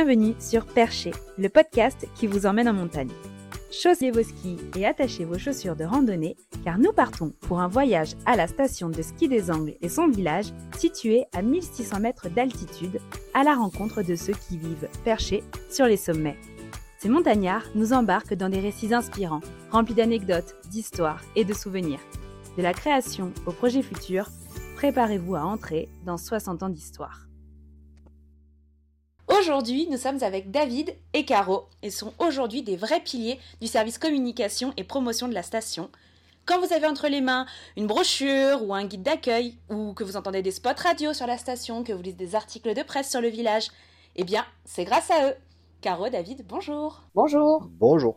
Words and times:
Bienvenue 0.00 0.36
sur 0.38 0.64
Percher, 0.64 1.10
le 1.38 1.48
podcast 1.48 2.06
qui 2.14 2.28
vous 2.28 2.46
emmène 2.46 2.68
en 2.68 2.72
montagne. 2.72 3.10
Chaussez 3.72 4.12
vos 4.12 4.22
skis 4.22 4.56
et 4.76 4.86
attachez 4.86 5.24
vos 5.24 5.38
chaussures 5.38 5.74
de 5.74 5.82
randonnée 5.82 6.36
car 6.64 6.78
nous 6.78 6.92
partons 6.92 7.32
pour 7.40 7.58
un 7.58 7.66
voyage 7.66 8.12
à 8.24 8.36
la 8.36 8.46
station 8.46 8.90
de 8.90 9.02
ski 9.02 9.26
des 9.26 9.50
Angles 9.50 9.74
et 9.80 9.88
son 9.88 10.06
village 10.06 10.52
situé 10.78 11.24
à 11.34 11.42
1600 11.42 11.98
mètres 11.98 12.28
d'altitude 12.28 13.00
à 13.34 13.42
la 13.42 13.56
rencontre 13.56 14.02
de 14.02 14.14
ceux 14.14 14.34
qui 14.34 14.56
vivent 14.56 14.88
perchés 15.02 15.42
sur 15.68 15.86
les 15.86 15.96
sommets. 15.96 16.38
Ces 17.00 17.08
montagnards 17.08 17.66
nous 17.74 17.92
embarquent 17.92 18.34
dans 18.34 18.48
des 18.48 18.60
récits 18.60 18.94
inspirants, 18.94 19.42
remplis 19.72 19.94
d'anecdotes, 19.94 20.54
d'histoires 20.70 21.24
et 21.34 21.44
de 21.44 21.54
souvenirs. 21.54 22.00
De 22.56 22.62
la 22.62 22.72
création 22.72 23.32
au 23.46 23.50
projet 23.50 23.82
futur, 23.82 24.28
préparez-vous 24.76 25.34
à 25.34 25.42
entrer 25.42 25.88
dans 26.06 26.18
60 26.18 26.62
ans 26.62 26.68
d'histoire. 26.68 27.27
Aujourd'hui, 29.48 29.88
nous 29.90 29.96
sommes 29.96 30.22
avec 30.22 30.50
David 30.50 30.94
et 31.14 31.24
Caro 31.24 31.68
et 31.82 31.88
sont 31.88 32.12
aujourd'hui 32.18 32.62
des 32.62 32.76
vrais 32.76 33.00
piliers 33.00 33.40
du 33.62 33.66
service 33.66 33.96
communication 33.96 34.74
et 34.76 34.84
promotion 34.84 35.26
de 35.26 35.32
la 35.32 35.42
station. 35.42 35.88
Quand 36.44 36.60
vous 36.60 36.74
avez 36.74 36.86
entre 36.86 37.08
les 37.08 37.22
mains 37.22 37.46
une 37.74 37.86
brochure 37.86 38.62
ou 38.62 38.74
un 38.74 38.84
guide 38.84 39.04
d'accueil, 39.04 39.56
ou 39.70 39.94
que 39.94 40.04
vous 40.04 40.18
entendez 40.18 40.42
des 40.42 40.50
spots 40.50 40.82
radio 40.82 41.14
sur 41.14 41.26
la 41.26 41.38
station, 41.38 41.82
que 41.82 41.94
vous 41.94 42.02
lisez 42.02 42.14
des 42.14 42.34
articles 42.34 42.74
de 42.74 42.82
presse 42.82 43.10
sur 43.10 43.22
le 43.22 43.28
village, 43.28 43.68
eh 44.16 44.24
bien, 44.24 44.44
c'est 44.66 44.84
grâce 44.84 45.10
à 45.10 45.30
eux. 45.30 45.34
Caro, 45.80 46.10
David, 46.10 46.44
bonjour. 46.46 47.00
Bonjour. 47.14 47.70
Bonjour. 47.70 48.16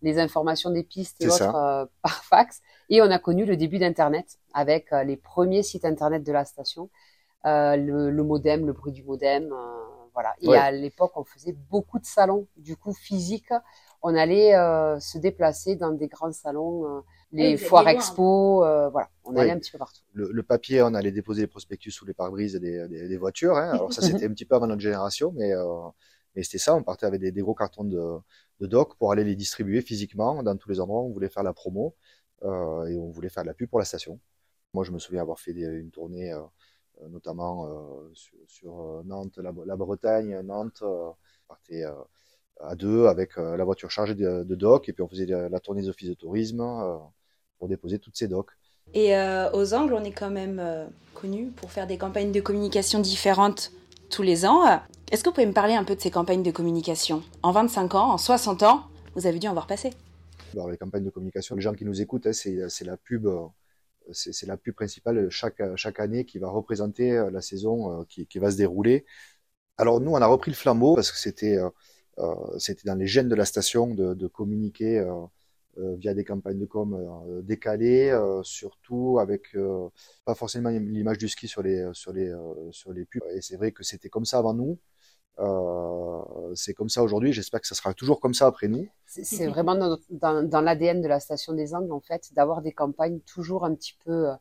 les 0.02 0.20
informations 0.20 0.70
des 0.70 0.84
pistes 0.84 1.22
et 1.24 1.28
autres 1.28 1.90
par 2.02 2.24
fax. 2.24 2.62
Et 2.90 3.02
on 3.02 3.12
a 3.12 3.20
connu 3.20 3.46
le 3.46 3.58
début 3.58 3.80
d'Internet 3.80 4.38
avec 4.54 4.92
euh, 4.94 5.04
les 5.04 5.18
premiers 5.18 5.64
sites 5.64 5.86
Internet 5.86 6.24
de 6.24 6.32
la 6.32 6.46
station, 6.46 6.90
euh, 7.46 7.76
le, 7.76 8.24
modem, 8.24 8.66
le 8.66 8.74
bruit 8.74 8.92
du 8.92 9.04
modem. 9.04 9.52
Euh, 9.52 9.56
voilà. 10.14 10.34
Et 10.42 10.56
à 10.56 10.72
l'époque, 10.72 11.12
on 11.16 11.24
faisait 11.24 11.56
beaucoup 11.70 12.00
de 12.00 12.06
salons, 12.06 12.48
du 12.58 12.76
coup 12.76 12.94
physiques. 12.94 13.54
On 14.02 14.16
allait 14.16 14.54
se 15.00 15.20
déplacer 15.20 15.76
dans 15.76 15.92
des 15.92 16.08
grands 16.08 16.32
salons, 16.32 17.04
les 17.32 17.56
foires 17.56 17.88
expo, 17.88 18.60
voilà. 18.92 19.10
On 19.26 19.36
allait 19.36 19.52
un 19.52 19.60
petit 19.60 19.72
peu 19.72 19.78
partout. 19.78 20.02
Le, 20.14 20.42
papier, 20.42 20.82
on 20.82 20.96
allait 20.96 21.12
déposer 21.12 21.42
les 21.42 21.48
prospectus 21.48 21.92
sous 21.92 22.06
les 22.06 22.16
pare-brises 22.16 22.56
des, 22.56 22.88
des, 22.88 23.18
voitures. 23.18 23.58
Hein. 23.58 23.70
Alors 23.74 23.94
ça, 23.94 24.02
c'était 24.02 24.26
un 24.26 24.30
petit 24.30 24.46
peu 24.46 24.56
avant 24.56 24.66
notre 24.66 24.82
génération, 24.82 25.32
mais 25.36 25.52
mais 26.38 26.44
c'était 26.44 26.60
ça. 26.60 26.76
On 26.76 26.84
partait 26.84 27.06
avec 27.06 27.20
des, 27.20 27.42
gros 27.42 27.56
cartons 27.56 27.84
de, 27.84 28.18
de 28.60 28.68
doc 28.68 28.96
pour 28.98 29.12
aller 29.12 29.24
les 29.24 29.36
distribuer 29.36 29.82
physiquement 29.82 30.44
dans 30.44 30.56
tous 30.58 30.70
les 30.70 30.80
endroits 30.80 31.02
où 31.02 31.08
on 31.08 31.14
voulait 31.14 31.30
faire 31.30 31.44
la 31.44 31.54
promo. 31.54 31.96
Euh, 32.44 32.86
et 32.86 32.98
on 32.98 33.10
voulait 33.10 33.30
faire 33.30 33.44
de 33.44 33.48
la 33.48 33.54
pub 33.54 33.70
pour 33.70 33.80
la 33.80 33.86
station. 33.86 34.20
Moi, 34.74 34.84
je 34.84 34.92
me 34.92 35.00
souviens 35.00 35.22
avoir 35.22 35.40
fait 35.40 35.52
une 35.52 35.92
tournée, 35.92 36.32
euh, 36.32 36.42
euh, 37.02 37.08
notamment 37.10 37.68
sur, 38.14 39.04
Nantes, 39.06 39.38
la, 39.38 39.76
Bretagne, 39.76 40.40
Nantes. 40.42 40.82
on 40.82 41.16
partait 41.48 41.84
à 42.60 42.76
deux 42.76 43.06
avec 43.06 43.38
la 43.38 43.64
voiture 43.64 43.92
chargée 43.92 44.16
de, 44.16 44.44
de 44.44 44.56
docks 44.56 44.90
et 44.90 44.94
puis 44.94 45.04
on 45.04 45.08
faisait 45.08 45.26
la, 45.26 45.60
tournée 45.60 45.82
des 45.82 45.90
offices 45.90 46.10
de 46.10 46.16
tourisme 46.16 46.64
pour 47.58 47.68
déposer 47.68 48.00
toutes 48.00 48.16
ces 48.16 48.28
docks. 48.28 48.52
Et 48.94 49.14
aux 49.54 49.74
Angles, 49.74 49.94
on 49.94 50.04
est 50.04 50.12
quand 50.12 50.32
même 50.32 50.90
connu 51.14 51.48
pour 51.48 51.72
faire 51.72 51.88
des 51.88 51.98
campagnes 51.98 52.32
de 52.32 52.42
communication 52.42 53.00
différentes 53.00 53.72
tous 54.10 54.24
les 54.24 54.46
ans. 54.46 54.64
Est-ce 55.12 55.24
que 55.24 55.30
vous 55.30 55.36
pouvez 55.36 55.48
me 55.48 55.54
parler 55.54 55.74
un 55.74 55.84
peu 55.84 55.96
de 55.96 56.02
ces 56.02 56.12
campagnes 56.12 56.44
de 56.44 56.52
communication? 56.52 57.24
En 57.44 57.52
25 57.52 57.96
ans, 57.96 58.12
en 58.12 58.18
60 58.18 58.64
ans, 58.64 58.84
vous 59.16 59.28
avez 59.28 59.40
dû 59.40 59.48
en 59.48 59.54
voir 59.54 59.68
passer 59.68 59.92
les 60.70 60.78
campagnes 60.78 61.04
de 61.04 61.10
communication, 61.10 61.56
les 61.56 61.62
gens 61.62 61.74
qui 61.74 61.86
nous 61.86 62.02
écoutent, 62.02 62.28
hein, 62.28 62.34
c'est 62.34 62.84
la 62.84 62.98
pub, 62.98 63.28
euh, 63.28 63.46
c'est 64.12 64.48
la 64.48 64.58
pub 64.58 64.74
principale 64.74 65.30
chaque, 65.30 65.62
chaque 65.76 66.00
année 66.00 66.26
qui 66.26 66.40
va 66.40 66.50
représenter 66.50 67.12
euh, 67.12 67.30
la 67.30 67.42
saison 67.42 68.02
euh, 68.02 68.04
qui, 68.08 68.40
va 68.40 68.50
se 68.50 68.58
dérouler. 68.58 69.06
Alors 69.78 70.00
nous, 70.00 70.12
on 70.12 70.16
a 70.16 70.26
repris 70.26 70.50
le 70.52 70.56
flambeau 70.56 70.96
parce 70.96 71.12
que 71.12 71.18
c'était 71.18 71.58
c'était 72.58 72.82
dans 72.86 72.96
les 72.96 73.06
gènes 73.06 73.30
de 73.30 73.36
la 73.36 73.46
station 73.46 73.94
de 73.94 74.28
communiquer 74.28 75.06
via 75.78 76.14
des 76.14 76.24
campagnes 76.24 76.60
de 76.60 76.66
com 76.66 77.42
décalées, 77.44 78.18
surtout 78.44 79.20
avec 79.20 79.56
pas 80.26 80.36
forcément 80.36 80.70
l'image 80.70 81.18
du 81.18 81.30
ski 81.30 81.48
sur 81.48 81.62
les 81.62 81.88
sur 81.94 82.14
les 82.14 82.34
sur 82.72 82.94
les 82.94 83.06
pubs. 83.06 83.24
Et 83.36 83.42
c'est 83.42 83.58
vrai 83.58 83.72
que 83.72 83.84
c'était 83.84 84.10
comme 84.10 84.26
ça 84.26 84.40
avant 84.40 84.54
nous. 84.54 84.80
Euh, 85.40 86.56
c'est 86.56 86.74
comme 86.74 86.90
ça 86.90 87.04
aujourd'hui. 87.04 87.34
J'espère 87.34 87.62
que 87.62 87.68
ça 87.68 87.76
sera 87.76 87.94
toujours 87.94 88.20
comme 88.20 88.34
ça 88.34 88.48
après 88.48 88.68
nous. 88.68 88.88
C'est 89.06 89.48
vraiment 89.48 89.76
dans, 90.10 90.62
l'ADN 90.62 91.02
de 91.02 91.08
la 91.08 91.20
station 91.20 91.54
des 91.54 91.76
Angles, 91.76 91.92
en 91.92 92.02
fait, 92.02 92.34
d'avoir 92.34 92.62
des 92.62 92.72
campagnes 92.72 93.20
toujours 93.22 93.66
un 93.66 93.76
petit 93.76 93.96
peu, 94.04 94.30
euh, 94.30 94.36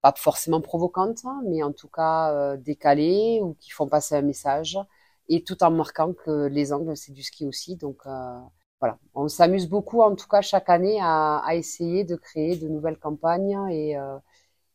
pas 0.00 0.14
forcément 0.16 0.60
provocantes, 0.60 1.24
hein, 1.24 1.40
mais 1.46 1.62
en 1.62 1.72
tout 1.72 1.88
cas 1.88 2.32
euh, 2.32 2.56
décalées 2.56 3.40
ou 3.42 3.56
qui 3.60 3.70
font 3.70 3.88
passer 3.88 4.14
un 4.14 4.22
message. 4.22 4.78
Et 5.28 5.42
tout 5.42 5.62
en 5.62 5.70
marquant 5.70 6.14
que 6.14 6.46
les 6.46 6.72
Angles, 6.72 6.96
c'est 6.96 7.12
du 7.12 7.22
ski 7.22 7.46
aussi. 7.46 7.76
Donc 7.76 8.02
voilà, 8.80 8.98
on 9.14 9.28
s'amuse 9.28 9.68
beaucoup, 9.68 10.02
en 10.02 10.14
tout 10.14 10.28
cas 10.28 10.40
chaque 10.40 10.68
année, 10.68 10.98
à, 11.00 11.38
à, 11.38 11.54
essayer 11.54 12.04
de 12.04 12.16
créer 12.16 12.56
de 12.56 12.68
nouvelles 12.68 12.98
campagnes 12.98 13.58
et 13.70 13.96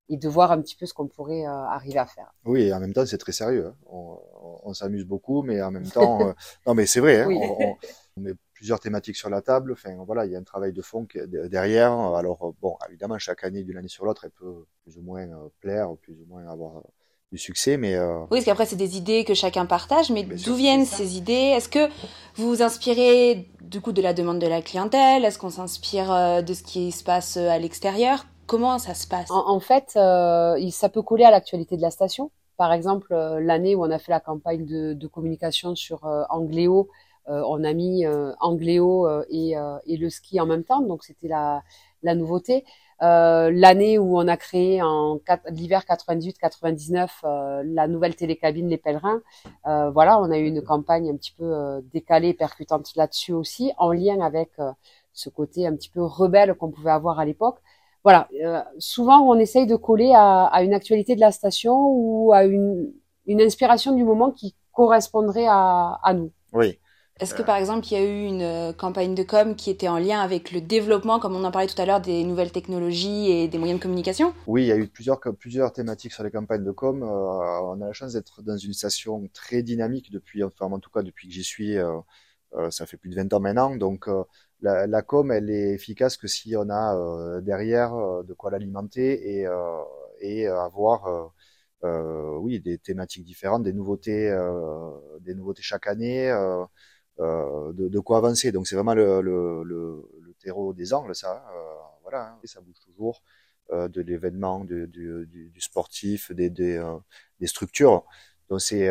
et 0.09 0.17
de 0.17 0.27
voir 0.27 0.51
un 0.51 0.61
petit 0.61 0.75
peu 0.75 0.85
ce 0.85 0.93
qu'on 0.93 1.07
pourrait 1.07 1.45
euh, 1.45 1.49
arriver 1.49 1.99
à 1.99 2.05
faire. 2.05 2.33
Oui, 2.45 2.63
et 2.63 2.73
en 2.73 2.79
même 2.79 2.93
temps, 2.93 3.05
c'est 3.05 3.17
très 3.17 3.31
sérieux. 3.31 3.67
Hein. 3.67 3.75
On, 3.87 4.19
on, 4.63 4.73
s'amuse 4.73 5.05
beaucoup, 5.05 5.43
mais 5.43 5.61
en 5.61 5.71
même 5.71 5.87
temps, 5.87 6.27
euh, 6.27 6.33
non, 6.67 6.73
mais 6.73 6.85
c'est 6.85 6.99
vrai. 6.99 7.21
Hein, 7.21 7.29
on, 7.29 7.75
on, 8.17 8.21
met 8.21 8.33
plusieurs 8.53 8.79
thématiques 8.79 9.15
sur 9.15 9.29
la 9.29 9.41
table. 9.41 9.71
Enfin, 9.71 9.95
voilà, 10.05 10.25
il 10.25 10.31
y 10.31 10.35
a 10.35 10.39
un 10.39 10.43
travail 10.43 10.73
de 10.73 10.81
fond 10.81 11.07
derrière. 11.49 11.93
Alors, 11.93 12.53
bon, 12.61 12.77
évidemment, 12.89 13.17
chaque 13.17 13.43
année, 13.43 13.63
d'une 13.63 13.77
année 13.77 13.87
sur 13.87 14.05
l'autre, 14.05 14.25
elle 14.25 14.31
peut 14.31 14.65
plus 14.83 14.97
ou 14.97 15.01
moins 15.01 15.27
euh, 15.27 15.49
plaire, 15.61 15.95
plus 16.01 16.13
ou 16.13 16.25
moins 16.27 16.47
avoir 16.47 16.83
du 17.33 17.39
succès, 17.39 17.77
mais 17.77 17.99
oui, 17.99 18.27
parce 18.29 18.45
qu'après, 18.45 18.65
c'est 18.65 18.75
des 18.75 18.95
idées 18.95 19.23
que 19.23 19.33
chacun 19.33 19.65
partage. 19.65 20.11
Mais 20.11 20.23
d'où 20.23 20.53
viennent 20.55 20.85
ces 20.85 21.17
idées? 21.17 21.33
Est-ce 21.33 21.67
que 21.67 21.89
vous 22.35 22.47
vous 22.47 22.61
inspirez 22.61 23.49
du 23.61 23.81
coup 23.81 23.91
de 23.91 24.01
la 24.01 24.13
demande 24.13 24.39
de 24.39 24.47
la 24.47 24.61
clientèle? 24.61 25.25
Est-ce 25.25 25.39
qu'on 25.39 25.49
s'inspire 25.49 26.43
de 26.43 26.53
ce 26.53 26.63
qui 26.63 26.91
se 26.91 27.03
passe 27.03 27.37
à 27.37 27.57
l'extérieur? 27.57 28.25
Comment 28.45 28.77
ça 28.77 28.93
se 28.93 29.07
passe? 29.07 29.29
En, 29.31 29.59
fait, 29.59 29.93
euh, 29.95 30.69
ça 30.71 30.89
peut 30.89 31.01
coller 31.01 31.23
à 31.23 31.31
l'actualité 31.31 31.77
de 31.77 31.81
la 31.81 31.91
station. 31.91 32.31
Par 32.57 32.73
exemple, 32.73 33.13
euh, 33.13 33.39
l'année 33.39 33.75
où 33.75 33.83
on 33.83 33.91
a 33.91 33.99
fait 33.99 34.11
la 34.11 34.19
campagne 34.19 34.65
de, 34.65 35.07
communication 35.07 35.75
sur 35.75 36.05
euh, 36.05 36.23
Angléo, 36.29 36.89
on 37.25 37.63
a 37.63 37.71
mis 37.71 38.05
Angléo 38.41 39.07
et, 39.29 39.55
le 39.87 40.09
ski 40.09 40.41
en 40.41 40.45
même 40.45 40.65
temps, 40.65 40.81
donc 40.81 41.05
c'était 41.05 41.29
la, 41.29 41.63
nouveauté. 42.15 42.65
Euh, 43.01 43.51
l'année 43.53 43.97
où 43.97 44.17
on 44.17 44.27
a 44.27 44.37
créé 44.37 44.81
en 44.81 45.19
l'hiver 45.49 45.83
98-99 45.89 47.09
euh, 47.23 47.63
la 47.65 47.87
nouvelle 47.87 48.15
télécabine 48.15 48.69
Les 48.69 48.77
Pèlerins, 48.77 49.21
euh, 49.67 49.89
voilà, 49.89 50.19
on 50.19 50.31
a 50.31 50.37
eu 50.37 50.45
une 50.45 50.61
campagne 50.61 51.09
un 51.09 51.15
petit 51.15 51.33
peu 51.33 51.81
décalée, 51.91 52.33
percutante 52.33 52.95
là-dessus 52.95 53.33
aussi, 53.33 53.71
en 53.77 53.91
lien 53.91 54.21
avec 54.21 54.51
ce 55.13 55.29
côté 55.29 55.67
un 55.67 55.75
petit 55.75 55.89
peu 55.89 56.03
rebelle 56.03 56.53
qu'on 56.55 56.71
pouvait 56.71 56.91
avoir 56.91 57.19
à 57.19 57.25
l'époque. 57.25 57.57
Voilà, 58.03 58.27
souvent 58.79 59.21
on 59.21 59.35
essaye 59.35 59.65
de 59.65 59.75
coller 59.75 60.11
à, 60.13 60.45
à, 60.45 60.63
une 60.63 60.73
actualité 60.73 61.15
de 61.15 61.21
la 61.21 61.31
station 61.31 61.73
ou 61.87 62.33
à 62.33 62.43
une, 62.43 62.91
une 63.27 63.41
inspiration 63.41 63.93
du 63.93 64.03
moment 64.03 64.31
qui 64.31 64.55
correspondrait 64.73 65.47
à, 65.47 65.99
à 66.03 66.13
nous. 66.13 66.31
Oui, 66.51 66.77
est-ce 67.19 67.35
que 67.35 67.43
par 67.43 67.57
exemple 67.57 67.87
il 67.87 67.93
y 67.93 67.95
a 67.95 68.03
eu 68.03 68.25
une 68.25 68.41
euh, 68.41 68.73
campagne 68.73 69.13
de 69.13 69.23
com 69.23 69.55
qui 69.55 69.69
était 69.69 69.87
en 69.87 69.99
lien 69.99 70.19
avec 70.19 70.51
le 70.51 70.61
développement, 70.61 71.19
comme 71.19 71.35
on 71.35 71.43
en 71.43 71.51
parlait 71.51 71.67
tout 71.67 71.79
à 71.81 71.85
l'heure, 71.85 72.01
des 72.01 72.23
nouvelles 72.23 72.51
technologies 72.51 73.29
et 73.29 73.47
des 73.47 73.57
moyens 73.59 73.79
de 73.79 73.83
communication? 73.83 74.33
Oui, 74.47 74.63
il 74.63 74.67
y 74.67 74.71
a 74.71 74.77
eu 74.77 74.87
plusieurs, 74.87 75.19
plusieurs 75.37 75.71
thématiques 75.71 76.11
sur 76.11 76.23
les 76.23 76.31
campagnes 76.31 76.63
de 76.63 76.71
com. 76.71 77.03
Euh, 77.03 77.05
on 77.05 77.81
a 77.81 77.87
la 77.87 77.93
chance 77.93 78.13
d'être 78.13 78.41
dans 78.41 78.57
une 78.57 78.73
station 78.73 79.27
très 79.33 79.61
dynamique 79.61 80.11
depuis, 80.11 80.43
enfin 80.43 80.65
en 80.65 80.79
tout 80.79 80.89
cas 80.89 81.03
depuis 81.03 81.27
que 81.27 81.33
j'y 81.33 81.43
suis, 81.43 81.77
euh, 81.77 81.99
ça 82.71 82.85
fait 82.85 82.97
plus 82.97 83.09
de 83.09 83.15
20 83.15 83.31
ans 83.33 83.39
maintenant. 83.39 83.75
Donc 83.75 84.07
la, 84.61 84.87
la, 84.87 85.01
com, 85.03 85.31
elle 85.31 85.49
est 85.49 85.73
efficace 85.73 86.17
que 86.17 86.27
si 86.27 86.55
on 86.57 86.69
a 86.69 87.41
derrière 87.41 87.93
de 88.23 88.33
quoi 88.33 88.51
l'alimenter 88.51 89.39
et, 89.39 89.47
et 90.19 90.47
avoir 90.47 91.31
oui 91.83 92.59
des 92.59 92.77
thématiques 92.77 93.23
différentes, 93.25 93.63
des 93.63 93.73
nouveautés, 93.73 94.29
des 95.21 95.35
nouveautés 95.35 95.61
chaque 95.63 95.87
année. 95.87 96.31
Euh, 97.19 97.71
de, 97.73 97.89
de, 97.89 97.99
quoi 97.99 98.17
avancer. 98.17 98.51
Donc 98.51 98.67
c'est 98.67 98.75
vraiment 98.75 98.95
le, 98.95 99.21
le, 99.21 99.63
le, 99.63 100.09
le, 100.19 100.33
terreau 100.39 100.73
des 100.73 100.93
angles, 100.95 101.13
ça. 101.13 101.45
Euh, 101.55 101.73
voilà, 102.01 102.29
hein, 102.29 102.39
et 102.43 102.47
ça 102.47 102.59
bouge 102.59 102.79
toujours 102.83 103.21
euh, 103.71 103.87
de 103.87 104.01
l'événement, 104.01 104.65
du, 104.65 104.87
du, 104.87 105.27
du, 105.27 105.61
sportif, 105.61 106.31
des, 106.31 106.49
des, 106.49 106.83
des 107.39 107.47
structures. 107.47 108.03
Donc 108.49 108.61
c'est 108.61 108.89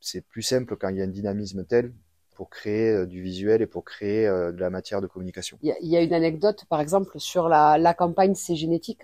c'est 0.00 0.20
plus 0.20 0.42
simple 0.42 0.76
quand 0.76 0.90
il 0.90 0.98
y 0.98 1.00
a 1.00 1.04
un 1.04 1.08
dynamisme 1.08 1.64
tel 1.64 1.92
pour 2.36 2.50
créer 2.50 3.04
du 3.06 3.20
visuel 3.20 3.62
et 3.62 3.66
pour 3.66 3.84
créer 3.84 4.26
de 4.26 4.60
la 4.60 4.70
matière 4.70 5.00
de 5.00 5.08
communication. 5.08 5.58
Il 5.62 5.68
y 5.68 5.72
a, 5.72 5.76
il 5.80 5.88
y 5.88 5.96
a 5.96 6.02
une 6.02 6.14
anecdote, 6.14 6.66
par 6.68 6.80
exemple, 6.80 7.18
sur 7.18 7.48
la, 7.48 7.78
la 7.78 7.94
campagne 7.94 8.36
C'est 8.36 8.54
génétique. 8.54 9.02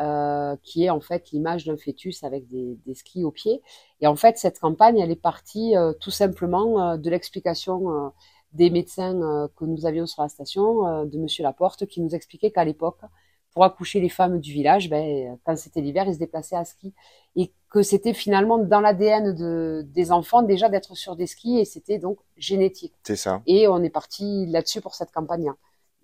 Euh, 0.00 0.56
qui 0.62 0.84
est 0.84 0.90
en 0.90 1.00
fait 1.00 1.32
l'image 1.32 1.66
d'un 1.66 1.76
fœtus 1.76 2.24
avec 2.24 2.48
des, 2.48 2.78
des, 2.86 2.94
skis 2.94 3.24
aux 3.24 3.30
pieds. 3.30 3.60
Et 4.00 4.06
en 4.06 4.16
fait, 4.16 4.38
cette 4.38 4.58
campagne, 4.58 4.98
elle 4.98 5.10
est 5.10 5.16
partie 5.16 5.76
euh, 5.76 5.92
tout 5.92 6.10
simplement 6.10 6.80
euh, 6.80 6.96
de 6.96 7.10
l'explication 7.10 8.10
des 8.54 8.70
médecins 8.70 9.48
que 9.54 9.64
nous 9.66 9.84
avions 9.84 10.06
sur 10.06 10.22
la 10.22 10.28
station, 10.28 11.04
de 11.04 11.18
Monsieur 11.18 11.42
Laporte, 11.42 11.86
qui 11.86 12.00
nous 12.00 12.14
expliquait 12.14 12.50
qu'à 12.50 12.64
l'époque, 12.64 13.00
pour 13.52 13.64
accoucher 13.64 14.00
les 14.00 14.08
femmes 14.08 14.40
du 14.40 14.52
village, 14.52 14.88
ben, 14.88 15.38
quand 15.44 15.56
c'était 15.56 15.80
l'hiver, 15.82 16.04
ils 16.06 16.14
se 16.14 16.18
déplaçaient 16.18 16.56
à 16.56 16.64
ski. 16.64 16.94
Et 17.36 17.52
que 17.70 17.82
c'était 17.82 18.14
finalement 18.14 18.58
dans 18.58 18.80
l'ADN 18.80 19.34
de, 19.34 19.86
des 19.88 20.10
enfants 20.10 20.42
déjà 20.42 20.68
d'être 20.68 20.94
sur 20.96 21.16
des 21.16 21.26
skis 21.26 21.58
et 21.58 21.64
c'était 21.64 21.98
donc 21.98 22.18
génétique. 22.36 22.94
C'est 23.02 23.16
ça. 23.16 23.42
Et 23.46 23.68
on 23.68 23.82
est 23.82 23.90
parti 23.90 24.46
là-dessus 24.46 24.80
pour 24.80 24.94
cette 24.94 25.12
campagne. 25.12 25.50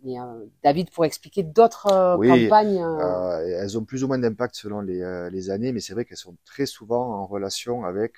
Mais 0.04 0.18
euh, 0.20 0.46
David 0.62 0.90
pourrait 0.90 1.08
expliquer 1.08 1.42
d'autres 1.42 1.88
euh, 1.88 2.16
campagnes. 2.16 2.82
Euh, 2.82 3.60
elles 3.60 3.76
ont 3.78 3.84
plus 3.84 4.04
ou 4.04 4.08
moins 4.08 4.18
d'impact 4.18 4.54
selon 4.54 4.80
les, 4.80 5.28
les, 5.30 5.50
années, 5.50 5.72
mais 5.72 5.80
c'est 5.80 5.92
vrai 5.92 6.04
qu'elles 6.04 6.16
sont 6.16 6.36
très 6.44 6.66
souvent 6.66 7.14
en 7.14 7.26
relation 7.26 7.84
avec 7.84 8.14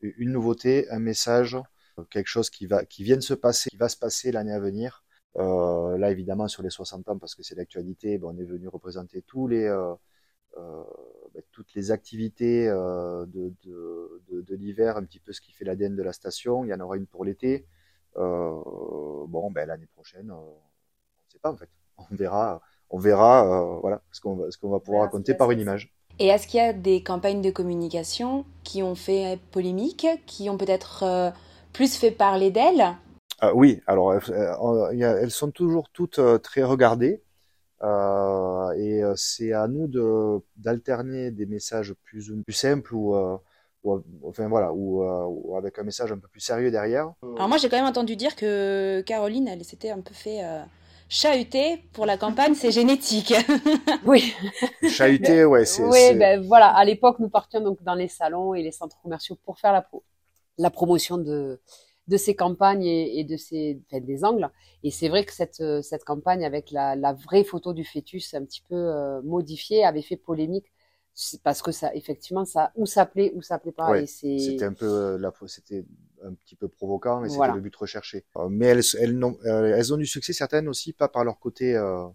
une 0.00 0.32
nouveauté, 0.32 0.90
un 0.90 0.98
message, 0.98 1.56
quelque 2.10 2.26
chose 2.26 2.48
qui 2.50 2.66
va 2.66 2.84
qui 2.84 3.04
vient 3.04 3.16
de 3.16 3.22
se 3.22 3.34
passer, 3.34 3.70
qui 3.70 3.76
va 3.76 3.88
se 3.88 3.98
passer 3.98 4.32
l'année 4.32 4.52
à 4.52 4.60
venir. 4.60 5.04
là, 5.36 6.10
évidemment, 6.10 6.48
sur 6.48 6.62
les 6.62 6.70
60 6.70 7.08
ans, 7.08 7.18
parce 7.18 7.34
que 7.34 7.42
c'est 7.42 7.54
l'actualité, 7.54 8.18
bon, 8.18 8.34
on 8.34 8.38
est 8.38 8.44
venu 8.44 8.68
représenter 8.68 9.22
tous 9.22 9.46
les 9.46 9.68
ben, 10.56 11.42
toutes 11.50 11.72
les 11.74 11.90
activités 11.92 12.66
de, 12.66 13.52
de, 13.62 14.22
de, 14.28 14.40
de 14.42 14.54
l'hiver, 14.54 14.96
un 14.96 15.04
petit 15.04 15.20
peu 15.20 15.32
ce 15.32 15.40
qui 15.40 15.52
fait 15.52 15.64
l'ADN 15.64 15.94
de 15.94 16.02
la 16.02 16.12
station. 16.12 16.64
Il 16.64 16.68
y 16.68 16.74
en 16.74 16.80
aura 16.80 16.96
une 16.96 17.06
pour 17.06 17.24
l'été. 17.24 17.66
Euh, 18.16 18.60
bon, 19.26 19.50
ben 19.50 19.66
l'année 19.66 19.88
prochaine, 19.94 20.30
euh, 20.30 20.34
on 20.34 20.48
ne 20.48 21.30
sait 21.30 21.38
pas 21.38 21.50
en 21.50 21.56
fait. 21.56 21.68
On 22.10 22.14
verra, 22.14 22.60
on 22.90 22.98
verra, 22.98 23.46
euh, 23.46 23.78
voilà, 23.80 24.02
ce 24.10 24.20
qu'on 24.20 24.34
va, 24.34 24.46
qu'on 24.60 24.70
va 24.70 24.80
pouvoir 24.80 25.02
raconter 25.04 25.34
par 25.34 25.50
une 25.50 25.60
image. 25.60 25.94
Et 26.18 26.26
est-ce 26.26 26.46
qu'il 26.48 26.58
y 26.58 26.62
a 26.62 26.72
des 26.72 27.02
campagnes 27.02 27.42
de 27.42 27.50
communication 27.50 28.44
qui 28.64 28.82
ont 28.82 28.94
fait 28.94 29.38
polémique, 29.52 30.06
qui 30.26 30.50
ont 30.50 30.56
peut-être 30.56 31.32
plus 31.72 31.96
fait 31.96 32.10
parler 32.10 32.50
d'elles? 32.50 32.96
Oui, 33.54 33.80
alors 33.86 34.14
elles 34.14 35.30
sont 35.30 35.50
toujours 35.50 35.90
toutes 35.90 36.20
très 36.42 36.62
regardées. 36.64 37.22
Et 37.82 39.02
c'est 39.16 39.52
à 39.52 39.68
nous 39.68 39.86
de 39.86 40.40
d'alterner 40.56 41.30
des 41.30 41.46
messages 41.46 41.94
plus 42.04 42.32
plus 42.44 42.52
simples 42.52 42.94
ou 42.94 43.14
ou, 43.84 44.02
enfin 44.24 44.48
voilà, 44.48 44.72
ou, 44.72 45.02
euh, 45.02 45.24
ou, 45.26 45.56
avec 45.56 45.78
un 45.78 45.82
message 45.82 46.12
un 46.12 46.18
peu 46.18 46.28
plus 46.28 46.40
sérieux 46.40 46.70
derrière. 46.70 47.12
Alors 47.36 47.48
moi 47.48 47.56
j'ai 47.56 47.68
quand 47.68 47.76
même 47.76 47.86
entendu 47.86 48.16
dire 48.16 48.36
que 48.36 49.02
Caroline, 49.06 49.48
elle 49.48 49.64
s'était 49.64 49.90
un 49.90 50.00
peu 50.00 50.14
fait 50.14 50.44
euh, 50.44 50.62
chahuter 51.08 51.78
pour 51.92 52.06
la 52.06 52.16
campagne, 52.16 52.54
c'est 52.54 52.70
génétique. 52.70 53.34
oui. 54.06 54.34
Chahuter, 54.88 55.44
ouais, 55.44 55.64
c'est. 55.64 55.82
Oui, 55.82 56.14
ben 56.16 56.40
voilà, 56.46 56.68
à 56.68 56.84
l'époque 56.84 57.18
nous 57.18 57.28
partions 57.28 57.60
donc 57.60 57.82
dans 57.82 57.94
les 57.94 58.08
salons 58.08 58.54
et 58.54 58.62
les 58.62 58.72
centres 58.72 59.00
commerciaux 59.02 59.36
pour 59.44 59.58
faire 59.58 59.72
la, 59.72 59.86
la 60.58 60.70
promotion 60.70 61.18
de 61.18 61.60
de 62.08 62.16
ces 62.16 62.34
campagnes 62.34 62.82
et, 62.82 63.20
et 63.20 63.24
de 63.24 63.36
ces 63.36 63.80
enfin, 63.86 64.00
des 64.00 64.24
angles. 64.24 64.50
Et 64.82 64.90
c'est 64.90 65.08
vrai 65.08 65.24
que 65.24 65.32
cette 65.32 65.62
cette 65.82 66.04
campagne 66.04 66.44
avec 66.44 66.70
la, 66.70 66.94
la 66.96 67.12
vraie 67.12 67.44
photo 67.44 67.72
du 67.72 67.84
fœtus 67.84 68.34
un 68.34 68.44
petit 68.44 68.62
peu 68.68 68.74
euh, 68.74 69.22
modifiée 69.22 69.84
avait 69.84 70.02
fait 70.02 70.16
polémique 70.16 70.66
parce 71.42 71.60
que 71.60 71.72
ça 71.72 71.94
effectivement 71.94 72.44
ça 72.44 72.72
ou 72.74 72.86
ça 72.86 73.04
plaît 73.04 73.32
ou 73.34 73.42
ça 73.42 73.58
plaît 73.58 73.72
pas 73.72 73.98
et 74.00 74.06
c'est 74.06 74.38
c'était 74.38 74.64
un 74.64 74.72
peu 74.72 74.86
euh, 74.86 75.18
la 75.18 75.32
c'était 75.46 75.84
un 76.24 76.32
petit 76.34 76.56
peu 76.56 76.68
provoquant 76.68 77.24
et 77.24 77.28
c'était 77.28 77.52
le 77.52 77.60
but 77.60 77.74
recherché. 77.76 78.24
Euh, 78.36 78.48
mais 78.48 78.66
elles 78.66 78.82
elles 78.98 79.24
ont 79.24 79.36
euh, 79.44 79.74
elles 79.76 79.92
ont 79.92 79.96
du 79.96 80.06
succès 80.06 80.32
certaines 80.32 80.68
aussi 80.68 80.92
pas 80.92 81.08
par 81.08 81.24
leur 81.24 81.38
côté 81.38 81.76
euh, 81.76 82.06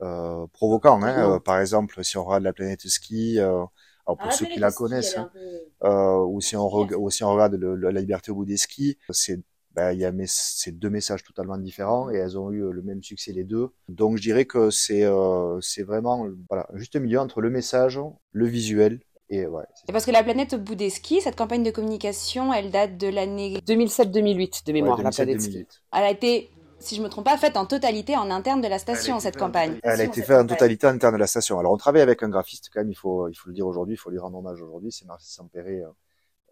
euh, 0.00 0.46
provoquant 0.52 1.02
hein. 1.02 1.38
par 1.40 1.60
exemple 1.60 2.02
si 2.04 2.16
on 2.16 2.24
regarde 2.24 2.44
la 2.44 2.52
planète 2.52 2.86
ski 2.88 3.38
alors 3.38 3.70
pour 4.04 4.18
ah, 4.20 4.30
ceux 4.30 4.46
qui 4.46 4.58
la 4.58 4.72
connaissent 4.72 5.16
hein, 5.16 6.24
ou 6.26 6.40
si 6.40 6.56
on 6.56 6.68
regarde 6.68 7.00
ou 7.00 7.10
si 7.10 7.22
on 7.22 7.32
regarde 7.32 7.54
le, 7.54 7.76
la 7.76 8.00
liberté 8.00 8.30
au 8.30 8.36
bout 8.36 8.44
des 8.44 8.56
skis 8.56 8.98
c'est 9.10 9.40
ben, 9.74 9.92
il 9.92 10.00
y 10.00 10.04
a 10.04 10.12
ces 10.26 10.72
deux 10.72 10.90
messages 10.90 11.22
totalement 11.22 11.56
différents 11.56 12.10
et 12.10 12.16
elles 12.16 12.38
ont 12.38 12.50
eu 12.50 12.70
le 12.70 12.82
même 12.82 13.02
succès 13.02 13.32
les 13.32 13.44
deux. 13.44 13.70
Donc 13.88 14.16
je 14.16 14.22
dirais 14.22 14.44
que 14.44 14.70
c'est 14.70 15.04
euh, 15.04 15.60
c'est 15.60 15.82
vraiment 15.82 16.26
voilà 16.48 16.66
un 16.72 16.78
juste 16.78 16.96
milieu 16.96 17.18
entre 17.20 17.40
le 17.40 17.50
message, 17.50 17.98
le 18.32 18.46
visuel 18.46 19.00
et 19.30 19.46
ouais. 19.46 19.64
Et 19.88 19.92
parce 19.92 20.04
que 20.04 20.10
la 20.10 20.22
planète 20.22 20.52
au 20.52 20.58
bout 20.58 20.74
des 20.74 20.90
skis, 20.90 21.22
cette 21.22 21.36
campagne 21.36 21.62
de 21.62 21.70
communication, 21.70 22.52
elle 22.52 22.70
date 22.70 22.98
de 22.98 23.08
l'année 23.08 23.58
2007-2008 23.66 24.66
de 24.66 24.72
mémoire. 24.72 24.98
Ouais, 24.98 25.04
2007, 25.04 25.18
la 25.18 25.24
planète 25.24 25.40
ski. 25.40 25.66
Elle 25.92 26.02
a 26.04 26.10
été 26.10 26.50
si 26.82 26.96
je 26.96 27.02
me 27.02 27.08
trompe 27.08 27.24
pas, 27.24 27.38
faite 27.38 27.56
en 27.56 27.64
totalité 27.64 28.16
en 28.16 28.30
interne 28.30 28.60
de 28.60 28.68
la 28.68 28.78
station, 28.78 29.20
cette 29.20 29.36
campagne. 29.36 29.78
Elle 29.84 30.00
a 30.00 30.04
été 30.04 30.20
faite 30.20 30.38
en 30.38 30.46
totalité 30.46 30.86
en 30.86 30.90
interne 30.90 31.14
de 31.14 31.18
la 31.18 31.28
station. 31.28 31.58
Alors, 31.58 31.72
on 31.72 31.76
travaille 31.76 32.02
avec 32.02 32.22
un 32.24 32.28
graphiste, 32.28 32.70
quand 32.72 32.80
même, 32.80 32.90
il 32.90 32.96
faut, 32.96 33.28
il 33.28 33.34
faut 33.34 33.48
le 33.48 33.54
dire 33.54 33.66
aujourd'hui, 33.66 33.94
il 33.94 33.98
faut 33.98 34.10
lui 34.10 34.18
rendre 34.18 34.38
hommage 34.38 34.60
aujourd'hui. 34.60 34.90
C'est 34.90 35.06
Marcel 35.06 35.32
Sampéré, 35.32 35.82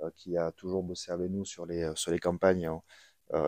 euh, 0.02 0.11
qui 0.16 0.37
a 0.37 0.52
toujours 0.52 0.83
bossé 0.83 1.12
avec 1.12 1.30
nous 1.30 1.45
sur 1.45 1.66
les, 1.66 1.90
sur 1.95 2.11
les 2.11 2.18
campagnes. 2.18 2.68
Euh, 2.68 2.76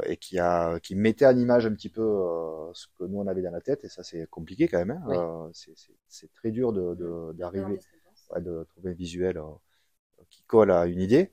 et 0.04 0.16
qui 0.16 0.38
a 0.38 0.78
qui 0.80 0.94
mettait 0.94 1.26
en 1.26 1.36
image 1.36 1.66
un 1.66 1.74
petit 1.74 1.88
peu 1.88 2.02
euh, 2.02 2.72
ce 2.72 2.86
que 2.98 3.04
nous 3.04 3.18
on 3.18 3.26
avait 3.26 3.42
dans 3.42 3.50
la 3.50 3.60
tête. 3.60 3.84
Et 3.84 3.88
ça 3.88 4.02
c'est 4.02 4.26
compliqué 4.28 4.68
quand 4.68 4.78
même 4.78 4.92
hein. 4.92 5.02
oui. 5.06 5.16
Euh, 5.16 5.50
c'est 6.08 6.32
très 6.32 6.50
dur 6.50 6.72
de 6.72 7.32
d'arriver 7.32 7.78
de, 8.36 8.64
trouver 8.64 8.90
un 8.90 8.94
visuel 8.94 9.40
qui 10.30 10.42
colle 10.44 10.70
à 10.70 10.86
une 10.86 11.00
idée. 11.00 11.32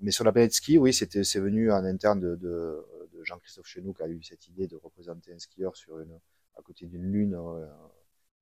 Mais 0.00 0.10
sur 0.10 0.24
la 0.24 0.32
planète 0.32 0.52
ski 0.54 0.78
oui 0.78 0.94
c'était 0.94 1.22
c'est 1.22 1.40
venu 1.40 1.70
en 1.70 1.84
interne 1.84 2.18
de, 2.18 2.34
de, 2.36 2.84
de 3.12 3.24
Jean-Christophe 3.24 3.66
Chenoux 3.66 3.92
qui 3.92 4.02
a 4.02 4.08
eu 4.08 4.22
cette 4.22 4.48
idée 4.48 4.66
de 4.66 4.76
représenter 4.76 5.32
un 5.32 5.38
skieur 5.38 5.76
sur 5.76 5.98
une 6.00 6.18
à 6.56 6.62
côté 6.62 6.86
d'une 6.86 7.12
lune 7.12 7.38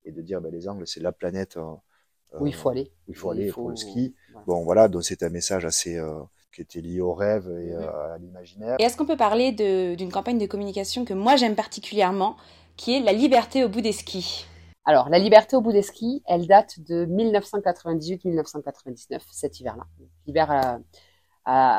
et 0.04 0.12
de 0.12 0.22
dire 0.22 0.40
ben, 0.40 0.50
les 0.50 0.68
angles 0.68 0.86
c'est 0.86 1.00
la 1.00 1.12
planète 1.12 1.58
où 2.38 2.46
il 2.46 2.54
faut 2.54 2.68
aller. 2.70 2.92
où 3.08 3.10
il 3.10 3.16
faut 3.16 3.30
aller 3.30 3.46
il 3.46 3.52
faut... 3.52 3.62
pour 3.62 3.70
le 3.70 3.76
ski. 3.76 4.14
bon 4.46 4.62
voilà 4.62 4.88
donc 4.88 5.04
c'est 5.04 5.22
un 5.24 5.28
message 5.28 5.64
assez 5.64 6.00
qui 6.52 6.60
était 6.60 6.80
lié 6.80 7.00
au 7.00 7.14
rêve 7.14 7.48
et 7.48 7.72
euh, 7.72 8.14
à 8.14 8.18
l'imaginaire. 8.18 8.76
Et 8.78 8.84
est-ce 8.84 8.96
qu'on 8.96 9.06
peut 9.06 9.16
parler 9.16 9.52
d'une 9.52 10.10
campagne 10.10 10.38
de 10.38 10.46
communication 10.46 11.04
que 11.04 11.14
moi 11.14 11.36
j'aime 11.36 11.54
particulièrement, 11.54 12.36
qui 12.76 12.96
est 12.96 13.00
la 13.00 13.12
liberté 13.12 13.64
au 13.64 13.68
bout 13.68 13.80
des 13.80 13.92
skis? 13.92 14.46
Alors, 14.84 15.08
la 15.08 15.18
liberté 15.18 15.56
au 15.56 15.60
bout 15.60 15.72
des 15.72 15.82
skis, 15.82 16.22
elle 16.26 16.46
date 16.46 16.80
de 16.80 17.06
1998-1999, 17.06 19.20
cet 19.30 19.60
hiver-là, 19.60 19.84
l'hiver 20.26 20.80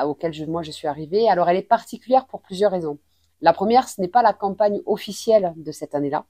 auquel 0.05 0.33
je, 0.33 0.45
moi 0.45 0.61
je 0.61 0.71
suis 0.71 0.87
arrivée. 0.87 1.27
Alors, 1.29 1.49
elle 1.49 1.57
est 1.57 1.63
particulière 1.63 2.27
pour 2.27 2.41
plusieurs 2.41 2.71
raisons. 2.71 2.99
La 3.41 3.53
première, 3.53 3.89
ce 3.89 3.99
n'est 3.99 4.07
pas 4.07 4.21
la 4.21 4.33
campagne 4.33 4.81
officielle 4.85 5.53
de 5.55 5.71
cette 5.71 5.95
année-là, 5.95 6.25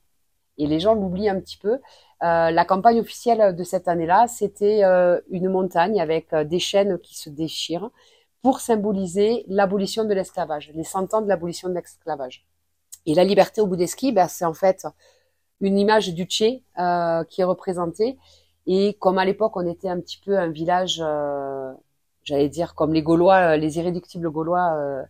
et 0.57 0.67
les 0.67 0.79
gens 0.79 0.93
l'oublient 0.93 1.29
un 1.29 1.39
petit 1.39 1.57
peu. 1.57 1.79
Euh, 2.23 2.51
la 2.51 2.65
campagne 2.65 2.99
officielle 2.99 3.55
de 3.55 3.63
cette 3.63 3.87
année-là, 3.87 4.27
c'était 4.27 4.83
euh, 4.83 5.19
une 5.29 5.49
montagne 5.49 5.99
avec 5.99 6.33
euh, 6.33 6.43
des 6.43 6.59
chaînes 6.59 6.99
qui 6.99 7.17
se 7.17 7.29
déchirent 7.29 7.89
pour 8.41 8.59
symboliser 8.59 9.45
l'abolition 9.47 10.03
de 10.03 10.13
l'esclavage, 10.13 10.71
les 10.73 10.83
cent 10.83 11.13
ans 11.13 11.21
de 11.21 11.27
l'abolition 11.27 11.69
de 11.69 11.75
l'esclavage. 11.75 12.45
Et 13.05 13.13
la 13.15 13.23
liberté 13.23 13.61
au 13.61 13.67
bout 13.67 13.75
des 13.75 13.87
skis, 13.87 14.11
ben, 14.11 14.27
c'est 14.27 14.45
en 14.45 14.53
fait 14.53 14.87
une 15.59 15.77
image 15.77 16.13
du 16.13 16.25
Tché 16.25 16.63
qui 17.29 17.41
est 17.41 17.43
représentée. 17.43 18.17
Et 18.67 18.93
comme 18.99 19.17
à 19.17 19.25
l'époque, 19.25 19.57
on 19.57 19.67
était 19.67 19.89
un 19.89 19.99
petit 19.99 20.19
peu 20.23 20.37
un 20.37 20.49
village, 20.49 21.03
j'allais 22.23 22.49
dire 22.49 22.75
comme 22.75 22.93
les 22.93 23.01
Gaulois, 23.03 23.57
les 23.57 23.77
irréductibles 23.77 24.29
Gaulois 24.29 25.03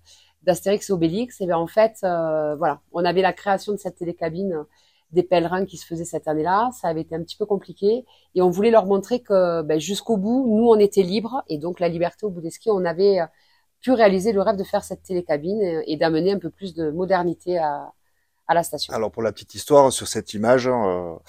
d'Astérix 0.43 0.89
et 0.89 0.93
Obélix, 0.93 1.39
et 1.41 1.45
bien 1.45 1.57
en 1.57 1.67
fait, 1.67 1.97
voilà, 2.01 2.81
on 2.91 3.05
avait 3.05 3.21
la 3.21 3.33
création 3.33 3.73
de 3.73 3.77
cette 3.77 3.95
télécabine 3.95 4.65
des 5.11 5.23
pèlerins 5.23 5.65
qui 5.65 5.77
se 5.77 5.85
faisaient 5.85 6.05
cette 6.05 6.27
année-là. 6.27 6.71
Ça 6.79 6.87
avait 6.87 7.01
été 7.01 7.15
un 7.15 7.21
petit 7.21 7.35
peu 7.35 7.45
compliqué 7.45 8.05
et 8.35 8.41
on 8.41 8.49
voulait 8.49 8.71
leur 8.71 8.85
montrer 8.85 9.21
que 9.21 9.61
ben, 9.61 9.79
jusqu'au 9.79 10.17
bout, 10.17 10.45
nous, 10.47 10.67
on 10.67 10.79
était 10.79 11.03
libres 11.03 11.43
et 11.49 11.57
donc 11.57 11.79
la 11.79 11.89
liberté 11.89 12.25
au 12.25 12.29
bout 12.29 12.41
des 12.41 12.49
skis, 12.49 12.69
on 12.69 12.85
avait 12.85 13.19
euh, 13.19 13.25
pu 13.81 13.91
réaliser 13.91 14.31
le 14.31 14.41
rêve 14.41 14.55
de 14.55 14.63
faire 14.63 14.83
cette 14.83 15.03
télécabine 15.03 15.81
et, 15.85 15.97
d'amener 15.97 16.31
un 16.31 16.39
peu 16.39 16.49
plus 16.49 16.73
de 16.73 16.91
modernité 16.91 17.57
à, 17.57 17.91
à, 18.47 18.53
la 18.53 18.63
station. 18.63 18.93
Alors 18.93 19.11
pour 19.11 19.23
la 19.23 19.31
petite 19.31 19.55
histoire, 19.55 19.91
sur 19.91 20.07
cette 20.07 20.33
image, 20.33 20.67
hein, 20.67 21.19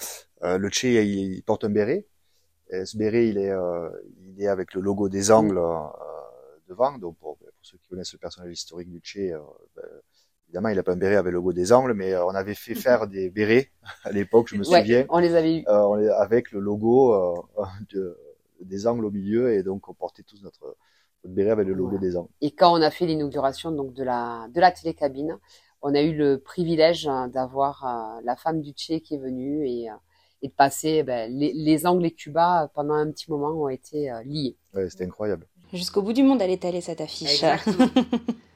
euh, 0.43 0.47
euh, 0.47 0.57
le 0.57 0.69
Tché, 0.69 1.03
il, 1.03 1.43
porte 1.43 1.63
un 1.63 1.69
béret. 1.69 2.05
Et 2.69 2.85
ce 2.85 2.97
béret, 2.97 3.27
il 3.27 3.37
est, 3.37 3.51
euh, 3.51 3.89
il 4.21 4.41
est 4.41 4.47
avec 4.47 4.73
le 4.73 4.81
logo 4.81 5.09
des 5.09 5.31
Angles 5.31 5.61
devant. 6.69 6.97
Donc 6.97 7.17
pour, 7.17 7.37
ceux 7.61 7.77
qui 7.77 7.87
connaissent 7.87 8.13
le 8.13 8.19
personnage 8.19 8.51
historique 8.51 8.89
du 8.89 8.99
Tché, 8.99 9.35
ben, 9.75 9.83
Évidemment, 10.53 10.69
il 10.69 10.77
a 10.77 10.83
pas 10.83 10.91
un 10.91 10.97
béret 10.97 11.15
avec 11.15 11.31
le 11.31 11.39
logo 11.39 11.51
des 11.51 11.73
angles, 11.73 11.95
mais 11.95 12.13
euh, 12.13 12.23
on 12.27 12.35
avait 12.35 12.53
fait 12.53 12.75
faire 12.75 13.07
des 13.07 13.31
bérets 13.31 13.71
à 14.03 14.11
l'époque, 14.11 14.49
je 14.49 14.55
me 14.55 14.63
souviens. 14.63 15.03
on 15.09 15.17
les 15.17 15.33
avait 15.33 15.57
eu. 15.57 15.63
Euh, 15.67 16.13
avec 16.19 16.51
le 16.51 16.59
logo 16.59 17.15
euh, 17.15 17.65
de, 17.91 18.15
des 18.61 18.85
angles 18.85 19.03
au 19.05 19.09
milieu, 19.09 19.51
et 19.51 19.63
donc 19.63 19.89
on 19.89 19.95
portait 19.95 20.21
tous 20.21 20.43
notre, 20.43 20.77
notre 21.23 21.33
béret 21.33 21.49
avec 21.49 21.67
le 21.67 21.73
logo 21.73 21.97
des 21.97 22.15
angles. 22.15 22.29
Et 22.41 22.51
quand 22.51 22.71
on 22.71 22.83
a 22.83 22.91
fait 22.91 23.07
l'inauguration 23.07 23.71
donc 23.71 23.95
de 23.95 24.03
la 24.03 24.47
de 24.53 24.61
la 24.61 24.69
télécabine, 24.69 25.39
on 25.81 25.95
a 25.95 26.03
eu 26.03 26.15
le 26.15 26.37
privilège 26.37 27.07
hein, 27.07 27.29
d'avoir 27.29 28.21
la 28.23 28.35
femme 28.35 28.61
du 28.61 28.73
Tché 28.73 29.01
qui 29.01 29.15
est 29.15 29.19
venue 29.19 29.67
et 29.67 29.87
et 30.43 30.49
de 30.49 30.53
passer 30.53 31.01
ben, 31.01 31.31
les, 31.33 31.51
les, 31.53 31.87
angles 31.87 32.05
et 32.05 32.11
Cuba 32.11 32.69
pendant 32.75 32.93
un 32.93 33.09
petit 33.09 33.31
moment 33.31 33.59
ont 33.59 33.69
été 33.69 34.11
liés. 34.25 34.55
Ouais, 34.75 34.87
c'était 34.87 35.05
incroyable. 35.05 35.47
Jusqu'au 35.71 36.03
bout 36.03 36.13
du 36.13 36.21
monde, 36.21 36.43
elle 36.43 36.51
est 36.51 36.63
allée 36.63 36.81
cette 36.81 37.01
affiche. 37.01 37.43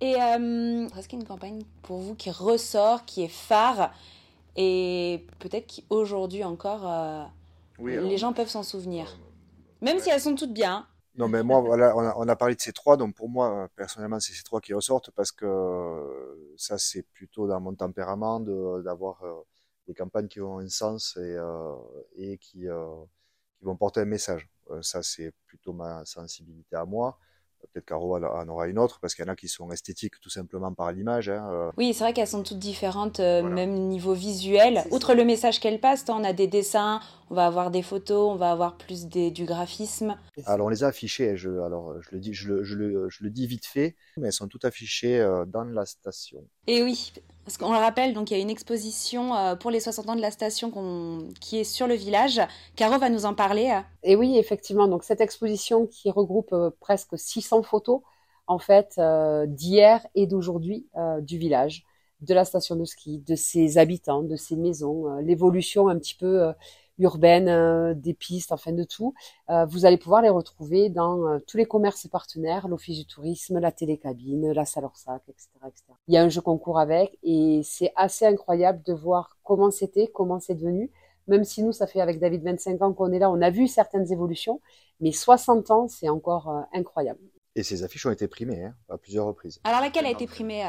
Et 0.00 0.14
euh, 0.14 0.86
est-ce 0.96 1.08
qu'il 1.08 1.18
y 1.18 1.20
a 1.20 1.22
une 1.22 1.28
campagne 1.28 1.62
pour 1.82 1.98
vous 1.98 2.14
qui 2.14 2.30
ressort, 2.30 3.04
qui 3.04 3.24
est 3.24 3.28
phare 3.28 3.92
et 4.60 5.24
peut-être 5.38 5.82
qu'aujourd'hui 5.88 6.42
encore, 6.42 6.88
euh, 6.88 7.24
les 7.80 8.16
gens 8.16 8.32
peuvent 8.32 8.48
s'en 8.48 8.64
souvenir, 8.64 9.06
euh, 9.06 9.84
même 9.84 10.00
si 10.00 10.10
elles 10.10 10.20
sont 10.20 10.34
toutes 10.34 10.52
bien. 10.52 10.86
Non, 11.14 11.28
mais 11.28 11.42
moi, 11.42 11.60
voilà, 11.60 11.96
on 11.96 12.28
a, 12.28 12.36
parlé 12.36 12.54
de 12.54 12.60
ces 12.60 12.72
trois, 12.72 12.96
donc 12.96 13.14
pour 13.14 13.28
moi, 13.28 13.68
personnellement, 13.74 14.20
c'est 14.20 14.32
ces 14.32 14.44
trois 14.44 14.60
qui 14.60 14.72
ressortent 14.72 15.10
parce 15.12 15.32
que 15.32 16.54
ça, 16.56 16.78
c'est 16.78 17.02
plutôt 17.02 17.48
dans 17.48 17.60
mon 17.60 17.74
tempérament 17.74 18.38
d'avoir 18.38 19.20
des 19.88 19.94
campagnes 19.94 20.28
qui 20.28 20.40
ont 20.40 20.58
un 20.58 20.68
sens 20.68 21.16
et, 21.16 21.36
et 22.16 22.38
qui, 22.38 22.60
qui 22.60 23.64
vont 23.64 23.76
porter 23.76 24.00
un 24.00 24.04
message. 24.04 24.48
ça, 24.80 25.02
c'est 25.02 25.32
plutôt 25.46 25.72
ma 25.72 26.04
sensibilité 26.04 26.76
à 26.76 26.84
moi. 26.84 27.18
Peut-être 27.60 27.86
Caro 27.86 28.16
en 28.16 28.48
aura 28.48 28.68
une 28.68 28.78
autre, 28.78 28.98
parce 29.00 29.14
qu'il 29.14 29.24
y 29.24 29.28
en 29.28 29.32
a 29.32 29.36
qui 29.36 29.48
sont 29.48 29.70
esthétiques 29.70 30.20
tout 30.20 30.30
simplement 30.30 30.72
par 30.72 30.92
l'image. 30.92 31.28
Hein, 31.28 31.48
euh. 31.50 31.70
Oui, 31.76 31.92
c'est 31.92 32.04
vrai 32.04 32.12
qu'elles 32.12 32.28
sont 32.28 32.42
toutes 32.42 32.58
différentes, 32.58 33.20
euh, 33.20 33.42
même 33.42 33.74
niveau 33.88 34.14
visuel. 34.14 34.84
Outre 34.90 35.14
le 35.14 35.24
message 35.24 35.60
qu'elles 35.60 35.80
passent, 35.80 36.04
on 36.08 36.24
a 36.24 36.32
des 36.32 36.46
dessins, 36.46 37.00
on 37.30 37.34
va 37.34 37.46
avoir 37.46 37.70
des 37.70 37.82
photos, 37.82 38.32
on 38.32 38.36
va 38.36 38.50
avoir 38.50 38.76
plus 38.76 39.06
des, 39.06 39.30
du 39.30 39.44
graphisme. 39.44 40.16
Alors 40.46 40.66
on 40.66 40.70
les 40.70 40.84
a 40.84 40.88
affichées, 40.88 41.36
je, 41.36 41.50
alors 41.60 42.00
je 42.00 42.08
le, 42.12 42.20
dis, 42.20 42.32
je, 42.32 42.48
le, 42.48 42.64
je, 42.64 42.76
le, 42.76 43.08
je 43.08 43.24
le 43.24 43.30
dis 43.30 43.46
vite 43.46 43.66
fait, 43.66 43.96
mais 44.16 44.28
elles 44.28 44.32
sont 44.32 44.48
toutes 44.48 44.64
affichées 44.64 45.20
euh, 45.20 45.44
dans 45.44 45.64
la 45.64 45.84
station. 45.84 46.44
Et 46.68 46.82
oui, 46.82 47.14
parce 47.46 47.56
qu'on 47.56 47.72
le 47.72 47.78
rappelle, 47.78 48.12
donc 48.12 48.30
il 48.30 48.36
y 48.36 48.36
a 48.36 48.42
une 48.42 48.50
exposition 48.50 49.34
euh, 49.34 49.56
pour 49.56 49.70
les 49.70 49.80
60 49.80 50.10
ans 50.10 50.16
de 50.16 50.20
la 50.20 50.30
station 50.30 50.70
qui 51.40 51.56
est 51.58 51.64
sur 51.64 51.86
le 51.86 51.94
village. 51.94 52.42
Caro 52.76 52.98
va 52.98 53.08
nous 53.08 53.24
en 53.24 53.32
parler. 53.32 53.80
Et 54.02 54.16
oui, 54.16 54.36
effectivement, 54.36 54.86
donc 54.86 55.02
cette 55.02 55.22
exposition 55.22 55.86
qui 55.86 56.10
regroupe 56.10 56.52
euh, 56.52 56.68
presque 56.78 57.18
600 57.18 57.62
photos 57.62 58.02
en 58.46 58.58
fait 58.58 58.98
d'hier 59.46 60.06
et 60.14 60.26
d'aujourd'hui 60.26 60.86
du 61.20 61.36
village, 61.36 61.84
de 62.22 62.32
la 62.32 62.46
station 62.46 62.76
de 62.76 62.84
ski, 62.86 63.18
de 63.18 63.34
ses 63.34 63.76
habitants, 63.76 64.22
de 64.22 64.36
ses 64.36 64.56
maisons, 64.56 65.18
l'évolution 65.18 65.88
un 65.88 65.98
petit 65.98 66.14
peu 66.14 66.50
urbaines, 66.98 67.48
euh, 67.48 67.94
des 67.94 68.14
pistes, 68.14 68.52
enfin 68.52 68.72
de 68.72 68.84
tout. 68.84 69.14
Euh, 69.50 69.64
vous 69.66 69.86
allez 69.86 69.96
pouvoir 69.96 70.22
les 70.22 70.28
retrouver 70.28 70.88
dans 70.88 71.26
euh, 71.26 71.38
tous 71.46 71.56
les 71.56 71.66
commerces 71.66 72.06
partenaires, 72.08 72.68
l'Office 72.68 72.98
du 72.98 73.06
tourisme, 73.06 73.58
la 73.58 73.72
télécabine, 73.72 74.52
la 74.52 74.64
salle 74.64 74.84
Orsac, 74.84 75.22
etc., 75.28 75.48
etc. 75.66 75.84
Il 76.08 76.14
y 76.14 76.16
a 76.16 76.22
un 76.22 76.28
jeu 76.28 76.40
concours 76.40 76.78
avec 76.78 77.18
et 77.22 77.62
c'est 77.64 77.92
assez 77.96 78.26
incroyable 78.26 78.82
de 78.84 78.92
voir 78.92 79.36
comment 79.44 79.70
c'était, 79.70 80.08
comment 80.12 80.40
c'est 80.40 80.54
devenu. 80.54 80.90
Même 81.26 81.44
si 81.44 81.62
nous, 81.62 81.72
ça 81.72 81.86
fait 81.86 82.00
avec 82.00 82.20
David 82.20 82.42
25 82.42 82.82
ans 82.82 82.92
qu'on 82.92 83.12
est 83.12 83.18
là, 83.18 83.30
on 83.30 83.40
a 83.42 83.50
vu 83.50 83.68
certaines 83.68 84.10
évolutions, 84.10 84.60
mais 85.00 85.12
60 85.12 85.70
ans, 85.70 85.88
c'est 85.88 86.08
encore 86.08 86.50
incroyable. 86.72 87.20
Et 87.54 87.62
ces 87.62 87.82
affiches 87.82 88.06
ont 88.06 88.10
été 88.10 88.28
primées 88.28 88.64
hein, 88.64 88.74
à 88.88 88.96
plusieurs 88.96 89.26
reprises. 89.26 89.60
Alors 89.64 89.82
laquelle 89.82 90.06
a 90.06 90.10
été 90.10 90.26
primée 90.26 90.62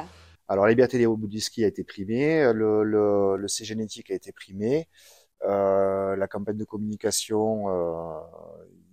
Alors 0.49 0.65
la 0.65 0.71
liberté 0.71 0.97
des 0.97 1.05
robots 1.05 1.27
du 1.27 1.39
ski 1.39 1.63
a 1.63 1.67
été 1.67 1.85
primée, 1.85 2.51
le, 2.51 2.83
le, 2.83 3.37
le 3.37 3.47
C 3.47 3.63
génétique 3.63 4.11
a 4.11 4.15
été 4.15 4.33
primé. 4.33 4.89
Euh, 5.43 6.15
la 6.15 6.27
campagne 6.27 6.57
de 6.57 6.65
communication, 6.65 7.69
euh, 7.69 8.19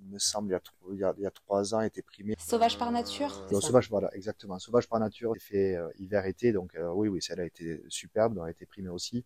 il 0.02 0.12
me 0.12 0.18
semble, 0.18 0.48
il 0.90 0.98
y, 0.98 1.04
a, 1.04 1.14
il, 1.16 1.22
y 1.22 1.26
a, 1.26 1.30
trois 1.30 1.74
ans, 1.74 1.80
était 1.80 2.02
primée. 2.02 2.36
Sauvage 2.38 2.78
par 2.78 2.92
nature 2.92 3.46
euh, 3.52 3.60
Sauvage, 3.60 3.90
voilà, 3.90 4.14
exactement. 4.14 4.58
Sauvage 4.58 4.88
par 4.88 5.00
nature, 5.00 5.34
fait 5.38 5.76
euh, 5.76 5.88
hiver-été, 5.98 6.52
donc 6.52 6.76
oui, 6.94 7.08
oui, 7.08 7.20
celle 7.20 7.40
a 7.40 7.44
été 7.44 7.82
superbe, 7.88 8.38
elle 8.40 8.48
a 8.48 8.50
été 8.50 8.66
primée 8.66 8.90
aussi. 8.90 9.24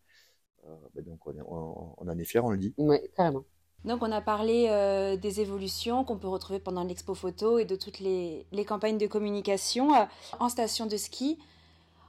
Ben 0.95 1.03
donc 1.03 1.27
on, 1.27 1.35
on, 1.47 1.95
on, 1.97 2.09
en 2.09 2.19
est 2.19 2.25
fiers, 2.25 2.41
on 2.41 2.51
le 2.51 2.59
dit. 2.59 2.75
Oui, 2.77 2.99
carrément. 3.17 3.45
Donc 3.85 4.03
on 4.03 4.13
a 4.13 4.21
parlé 4.21 4.67
euh, 4.69 5.17
des 5.17 5.41
évolutions 5.41 6.05
qu'on 6.05 6.19
peut 6.19 6.29
retrouver 6.29 6.61
pendant 6.61 6.85
l'expo 6.85 7.15
photo 7.15 7.59
et 7.59 7.65
de 7.65 7.77
toutes 7.77 7.99
les, 7.99 8.47
les 8.53 8.65
campagnes 8.65 8.99
de 8.99 9.07
communication 9.07 9.91
en 10.39 10.49
station 10.49 10.87
de 10.87 10.97
ski 10.97 11.39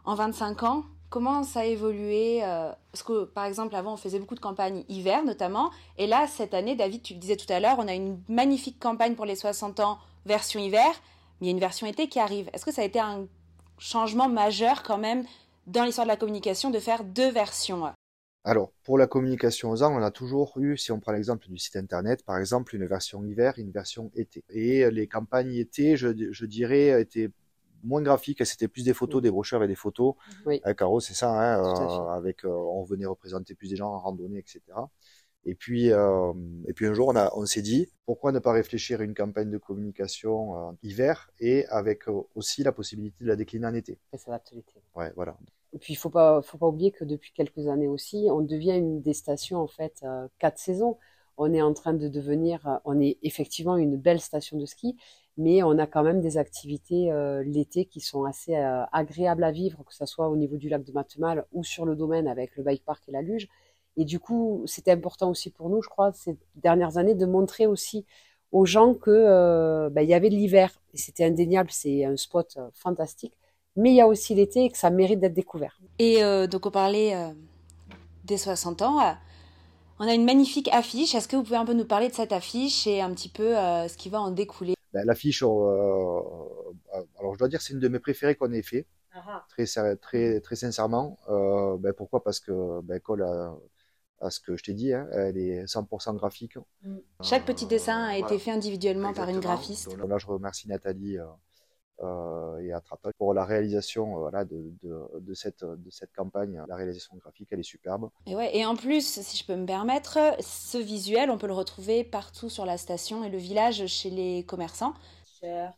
en 0.04 0.16
25 0.16 0.64
ans. 0.64 0.84
Comment 1.12 1.44
ça 1.44 1.60
a 1.60 1.66
évolué 1.66 2.42
euh, 2.42 2.72
Parce 2.94 3.04
que, 3.04 3.26
par 3.26 3.44
exemple, 3.44 3.76
avant, 3.76 3.96
on 3.96 3.98
faisait 3.98 4.18
beaucoup 4.18 4.34
de 4.34 4.40
campagnes 4.40 4.86
hiver, 4.88 5.26
notamment. 5.26 5.70
Et 5.98 6.08
là, 6.08 6.26
cette 6.26 6.54
année, 6.54 6.78
David, 6.78 7.04
tu 7.04 7.14
le 7.14 7.20
disais 7.20 7.36
tout 7.36 7.52
à 7.52 7.60
l'heure, 7.60 7.76
on 7.80 7.88
a 7.90 7.94
une 7.94 8.22
magnifique 8.30 8.80
campagne 8.80 9.16
pour 9.16 9.26
les 9.26 9.36
60 9.36 9.82
ans, 9.82 10.00
version 10.26 10.62
hiver. 10.62 10.90
Mais 11.42 11.48
il 11.48 11.50
y 11.50 11.50
a 11.50 11.52
une 11.52 11.60
version 11.60 11.86
été 11.86 12.08
qui 12.08 12.18
arrive. 12.18 12.50
Est-ce 12.54 12.64
que 12.64 12.72
ça 12.72 12.82
a 12.82 12.86
été 12.86 12.98
un 12.98 13.28
changement 13.78 14.30
majeur, 14.30 14.84
quand 14.84 14.98
même, 14.98 15.26
dans 15.68 15.84
l'histoire 15.84 16.08
de 16.08 16.12
la 16.12 16.16
communication, 16.16 16.70
de 16.70 16.80
faire 16.80 17.04
deux 17.04 17.30
versions? 17.30 17.92
Alors, 18.46 18.72
pour 18.86 18.98
la 18.98 19.06
communication 19.06 19.70
aux 19.70 19.84
angles, 19.84 20.00
on 20.00 20.06
a 20.06 20.12
toujours 20.12 20.54
eu, 20.62 20.78
si 20.78 20.94
on 20.94 21.02
prend 21.02 21.12
l'exemple 21.12 21.46
du 21.50 21.58
site 21.58 21.76
internet, 21.76 22.24
par 22.24 22.38
exemple, 22.38 22.74
une 22.74 22.86
version 22.86 23.22
hiver, 23.26 23.56
une 23.58 23.72
version 23.72 24.12
été. 24.16 24.46
Et 24.50 24.90
les 24.90 25.08
campagnes 25.08 25.56
été, 25.56 25.98
je 25.98 26.46
dirais, 26.46 27.02
étaient 27.02 27.32
moins 27.84 28.02
graphique, 28.02 28.46
c'était 28.46 28.68
plus 28.68 28.84
des 28.84 28.94
photos, 28.94 29.22
des 29.22 29.32
brochures 29.32 29.58
avec 29.58 29.70
des 29.70 29.76
photos. 29.76 30.16
Oui. 30.46 30.60
Avec 30.64 30.78
Caro, 30.80 31.00
c'est 31.00 31.14
ça, 31.14 31.30
hein, 31.32 31.64
euh, 31.64 32.08
avec, 32.10 32.46
euh, 32.46 32.50
on 32.50 32.84
venait 32.84 33.06
représenter 33.06 33.56
plus 33.56 33.70
des 33.70 33.76
gens 33.76 33.90
en 33.90 34.00
randonnée, 34.00 34.40
etc. 34.40 34.62
Et 35.44 35.56
puis, 35.56 35.92
euh, 35.92 36.34
et 36.68 36.74
puis 36.74 36.86
un 36.86 36.94
jour, 36.94 37.08
on, 37.08 37.16
a, 37.16 37.32
on 37.36 37.46
s'est 37.46 37.64
dit, 37.64 37.88
pourquoi 38.06 38.32
ne 38.32 38.40
pas 38.40 38.52
réfléchir 38.52 39.02
à 39.02 39.04
une 39.04 39.16
campagne 39.16 39.50
de 39.50 39.58
communication 39.58 40.70
euh, 40.70 40.72
hiver 40.84 41.32
et 41.40 41.66
avec 41.68 42.08
euh, 42.08 42.22
aussi 42.36 42.64
la 42.64 42.72
possibilité 42.72 43.24
de 43.24 43.30
la 43.30 43.36
décliner 43.36 43.66
en 43.66 43.74
été. 43.74 43.98
Et 44.14 44.18
s'adapte 44.18 44.52
l'été. 44.52 44.76
Ouais, 44.96 45.12
voilà. 45.16 45.36
Et 45.74 45.80
puis, 45.80 45.94
il 45.94 45.96
faut 45.96 46.10
pas, 46.10 46.42
faut 46.42 46.58
pas 46.58 46.68
oublier 46.68 46.92
que 46.92 47.06
depuis 47.06 47.32
quelques 47.32 47.68
années 47.68 47.88
aussi, 47.88 48.28
on 48.30 48.42
devient 48.42 48.78
une 48.78 49.02
des 49.02 49.14
stations, 49.14 49.58
en 49.58 49.68
fait, 49.68 50.04
quatre 50.38 50.60
saisons. 50.60 50.98
On 51.38 51.54
est 51.54 51.62
en 51.62 51.74
train 51.74 51.94
de 51.94 52.08
devenir, 52.08 52.80
on 52.86 53.00
est 53.00 53.18
effectivement 53.24 53.78
une 53.78 53.98
belle 53.98 54.20
station 54.20 54.58
de 54.58 54.66
ski, 54.66 54.98
mais 55.38 55.64
on 55.64 55.78
a 55.78 55.88
quand 55.88 56.04
même 56.04 56.22
des 56.22 56.38
activités 56.38 57.12
euh, 57.12 57.44
l'été 57.44 57.86
qui 57.86 58.00
sont 58.00 58.26
assez 58.26 58.56
euh, 58.56 58.84
agréables 58.92 59.44
à 59.44 59.52
vivre, 59.52 59.84
que 59.86 59.94
ce 59.94 60.06
soit 60.06 60.30
au 60.30 60.36
niveau 60.36 60.58
du 60.58 60.70
lac 60.70 60.84
de 60.84 60.92
Matemal 60.92 61.46
ou 61.52 61.64
sur 61.64 61.86
le 61.86 61.96
domaine 61.96 62.28
avec 62.28 62.56
le 62.56 62.64
bike 62.64 62.84
park 62.84 63.04
et 63.08 63.12
la 63.12 63.22
luge. 63.22 63.48
Et 63.98 64.06
du 64.06 64.20
coup, 64.20 64.64
c'était 64.66 64.92
important 64.92 65.30
aussi 65.30 65.50
pour 65.50 65.70
nous, 65.70 65.82
je 65.82 65.90
crois, 65.90 66.12
ces 66.14 66.38
dernières 66.56 66.98
années, 66.98 67.16
de 67.16 67.26
montrer 67.26 67.68
aussi 67.68 68.06
aux 68.52 68.66
gens 68.66 68.94
que 68.94 69.10
euh, 69.12 69.90
ben, 69.90 70.02
y 70.02 70.14
avait 70.14 70.30
de 70.30 70.36
l'hiver 70.36 70.72
c'était 70.94 71.24
indéniable, 71.24 71.70
c'est 71.72 72.04
un 72.04 72.18
spot 72.18 72.58
fantastique. 72.74 73.34
Mais 73.78 73.92
il 73.92 73.96
y 73.96 74.02
a 74.02 74.08
aussi 74.08 74.36
l'été 74.36 74.66
et 74.66 74.70
que 74.70 74.78
ça 74.78 74.90
mérite 74.90 75.22
d'être 75.22 75.34
découvert. 75.34 75.80
Et 76.00 76.22
donc 76.52 76.66
on 76.66 76.72
parlait 76.72 77.16
des 78.26 78.36
60 78.36 78.82
ans. 78.82 79.00
On 80.04 80.08
a 80.08 80.16
une 80.16 80.26
magnifique 80.26 80.68
affiche. 80.70 81.14
Est-ce 81.14 81.28
que 81.28 81.36
vous 81.36 81.44
pouvez 81.44 81.58
un 81.58 81.66
peu 81.66 81.74
nous 81.74 81.86
parler 81.86 82.10
de 82.10 82.14
cette 82.16 82.32
affiche 82.32 82.88
et 82.88 83.02
un 83.02 83.14
petit 83.14 83.30
peu 83.30 83.54
ce 83.54 83.96
qui 83.98 84.10
va 84.10 84.20
en 84.20 84.32
découler? 84.32 84.74
Ben, 84.94 85.06
l'affiche, 85.06 85.44
euh, 85.44 85.48
euh, 85.48 87.04
alors 87.20 87.36
je 87.36 87.38
dois 87.38 87.48
dire, 87.48 87.62
c'est 87.62 87.74
une 87.74 87.80
de 87.80 87.88
mes 87.88 88.00
préférées 88.00 88.34
qu'on 88.34 88.52
ait 88.52 88.64
fait. 88.64 88.88
Très, 89.50 89.66
très, 89.98 90.40
très 90.40 90.56
sincèrement. 90.56 91.20
Euh, 91.30 91.78
ben, 91.78 91.94
pourquoi? 91.94 92.24
Parce 92.24 92.40
que 92.40 92.82
ben, 92.82 93.00
colle 93.00 93.22
à, 93.22 93.56
à, 94.22 94.32
ce 94.32 94.40
que 94.40 94.58
je 94.58 94.64
t'ai 94.64 94.74
dit, 94.74 94.92
hein, 94.92 95.08
elle 95.12 95.38
est 95.38 95.66
100% 95.66 96.16
graphique. 96.16 96.58
Mm. 96.82 96.98
Chaque 97.22 97.46
petit 97.46 97.68
dessin 97.68 98.04
a 98.04 98.18
été 98.18 98.40
fait 98.40 98.52
individuellement 98.52 99.14
par 99.14 99.30
une 99.30 99.40
graphiste. 99.40 99.96
là, 99.98 100.18
je 100.18 100.26
remercie 100.26 100.68
Nathalie 100.68 101.20
et 102.62 102.74
à 102.74 102.82
Trapal. 102.82 103.14
Pour 103.18 103.34
la 103.34 103.46
réalisation 103.46 104.18
voilà, 104.18 104.46
de, 104.46 104.74
de, 104.84 105.34
cette, 105.34 105.64
de 105.64 105.90
cette 105.90 106.14
campagne, 106.14 106.62
la 106.68 106.76
réalisation 106.76 107.16
graphique, 107.18 107.50
elle 107.52 107.60
est 107.60 107.64
superbe. 107.64 108.10
Et, 108.28 108.36
ouais, 108.36 108.56
et 108.56 108.66
en 108.66 108.76
plus, 108.76 109.22
si 109.22 109.38
je 109.38 109.46
peux 109.46 109.56
me 109.56 109.66
permettre, 109.66 110.18
ce 110.40 110.78
visuel, 110.78 111.30
on 111.30 111.38
peut 111.38 111.48
le 111.48 111.54
retrouver 111.54 112.04
partout 112.04 112.50
sur 112.50 112.66
la 112.66 112.78
station 112.78 113.24
et 113.24 113.30
le 113.30 113.38
village 113.38 113.86
chez 113.88 114.10
les 114.10 114.44
commerçants. 114.46 114.94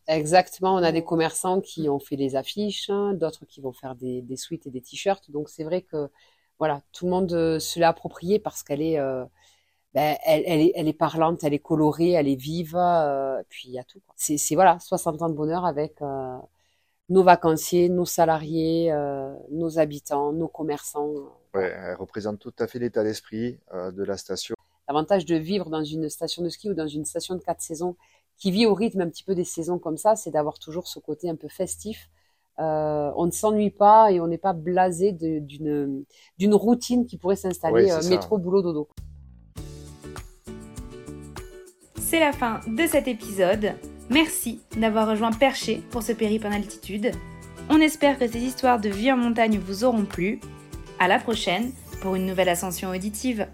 Exactement, 0.07 0.75
on 0.75 0.83
a 0.83 0.91
des 0.91 1.05
commerçants 1.05 1.61
qui 1.61 1.87
ont 1.87 1.99
fait 1.99 2.17
des 2.17 2.35
affiches, 2.35 2.89
hein, 2.89 3.13
d'autres 3.13 3.45
qui 3.45 3.61
vont 3.61 3.71
faire 3.71 3.95
des, 3.95 4.21
des 4.21 4.35
suites 4.35 4.67
et 4.67 4.69
des 4.69 4.81
t-shirts. 4.81 5.31
Donc 5.31 5.47
c'est 5.47 5.63
vrai 5.63 5.81
que 5.81 6.09
voilà, 6.59 6.81
tout 6.91 7.05
le 7.05 7.11
monde 7.11 7.31
euh, 7.31 7.59
se 7.59 7.79
l'a 7.79 7.87
appropriée 7.87 8.39
parce 8.39 8.61
qu'elle 8.61 8.81
est, 8.81 8.99
euh, 8.99 9.23
ben, 9.93 10.17
elle, 10.25 10.43
elle, 10.45 10.61
est, 10.61 10.71
elle 10.75 10.87
est 10.87 10.93
parlante, 10.93 11.43
elle 11.43 11.53
est 11.53 11.59
colorée, 11.59 12.11
elle 12.11 12.27
est 12.27 12.35
vive, 12.35 12.75
euh, 12.75 13.41
puis 13.49 13.69
il 13.69 13.73
y 13.73 13.79
a 13.79 13.83
tout. 13.83 13.99
C'est, 14.15 14.55
voilà, 14.55 14.79
60 14.79 15.21
ans 15.21 15.29
de 15.29 15.35
bonheur 15.35 15.65
avec 15.65 16.01
nos 17.09 17.23
vacanciers, 17.23 17.89
nos 17.89 18.05
salariés, 18.05 18.91
nos 19.51 19.77
habitants, 19.77 20.31
nos 20.33 20.47
commerçants. 20.47 21.11
Ouais, 21.53 21.71
elle 21.75 21.95
représente 21.95 22.39
tout 22.39 22.53
à 22.59 22.67
fait 22.67 22.79
l'état 22.79 23.03
d'esprit 23.03 23.59
de 23.73 24.03
la 24.03 24.17
station. 24.17 24.55
L'avantage 24.87 25.25
de 25.25 25.35
vivre 25.35 25.69
dans 25.69 25.83
une 25.83 26.09
station 26.09 26.43
de 26.43 26.49
ski 26.49 26.69
ou 26.69 26.73
dans 26.73 26.87
une 26.87 27.05
station 27.05 27.35
de 27.35 27.41
quatre 27.41 27.61
saisons 27.61 27.95
qui 28.37 28.51
vit 28.51 28.65
au 28.65 28.73
rythme 28.73 29.01
un 29.01 29.09
petit 29.09 29.23
peu 29.23 29.35
des 29.35 29.43
saisons 29.43 29.79
comme 29.79 29.97
ça, 29.97 30.15
c'est 30.15 30.31
d'avoir 30.31 30.59
toujours 30.59 30.87
ce 30.87 30.99
côté 30.99 31.29
un 31.29 31.35
peu 31.35 31.47
festif. 31.47 32.09
Euh, 32.59 33.11
on 33.15 33.25
ne 33.25 33.31
s'ennuie 33.31 33.71
pas 33.71 34.11
et 34.11 34.19
on 34.19 34.27
n'est 34.27 34.37
pas 34.37 34.53
blasé 34.53 35.11
d'une 35.11 36.05
routine 36.53 37.05
qui 37.05 37.17
pourrait 37.17 37.35
s'installer 37.35 37.91
euh, 37.91 38.01
métro 38.09 38.37
boulot 38.37 38.61
dodo. 38.61 38.89
C'est 42.13 42.19
la 42.19 42.31
fin 42.31 42.61
de 42.67 42.85
cet 42.85 43.07
épisode. 43.07 43.73
Merci 44.11 44.61
d'avoir 44.77 45.09
rejoint 45.09 45.31
Perché 45.31 45.81
pour 45.89 46.03
ce 46.03 46.11
périple 46.11 46.45
en 46.45 46.51
altitude. 46.51 47.09
On 47.71 47.81
espère 47.81 48.19
que 48.19 48.27
ces 48.27 48.37
histoires 48.37 48.79
de 48.79 48.87
vie 48.87 49.11
en 49.11 49.17
montagne 49.17 49.57
vous 49.57 49.83
auront 49.83 50.05
plu. 50.05 50.39
À 50.99 51.07
la 51.07 51.17
prochaine 51.17 51.71
pour 52.03 52.13
une 52.13 52.27
nouvelle 52.27 52.49
ascension 52.49 52.91
auditive. 52.91 53.47